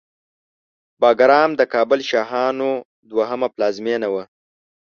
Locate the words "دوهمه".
3.09-3.47